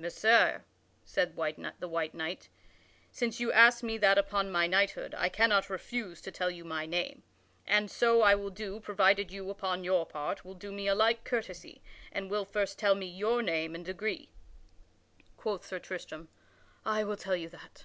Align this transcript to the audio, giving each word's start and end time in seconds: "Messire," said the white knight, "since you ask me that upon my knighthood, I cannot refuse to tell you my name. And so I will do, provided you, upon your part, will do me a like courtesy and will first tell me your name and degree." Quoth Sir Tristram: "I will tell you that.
"Messire," 0.00 0.64
said 1.04 1.36
the 1.36 1.88
white 1.88 2.12
knight, 2.12 2.48
"since 3.12 3.38
you 3.38 3.52
ask 3.52 3.84
me 3.84 3.96
that 3.98 4.18
upon 4.18 4.50
my 4.50 4.66
knighthood, 4.66 5.14
I 5.16 5.28
cannot 5.28 5.70
refuse 5.70 6.20
to 6.22 6.32
tell 6.32 6.50
you 6.50 6.64
my 6.64 6.86
name. 6.86 7.22
And 7.68 7.88
so 7.88 8.20
I 8.20 8.34
will 8.34 8.50
do, 8.50 8.80
provided 8.80 9.30
you, 9.30 9.48
upon 9.48 9.84
your 9.84 10.04
part, 10.04 10.44
will 10.44 10.54
do 10.54 10.72
me 10.72 10.88
a 10.88 10.94
like 10.96 11.22
courtesy 11.22 11.82
and 12.10 12.28
will 12.28 12.44
first 12.44 12.80
tell 12.80 12.96
me 12.96 13.06
your 13.06 13.42
name 13.42 13.76
and 13.76 13.84
degree." 13.84 14.32
Quoth 15.36 15.64
Sir 15.64 15.78
Tristram: 15.78 16.30
"I 16.84 17.04
will 17.04 17.16
tell 17.16 17.36
you 17.36 17.48
that. 17.50 17.84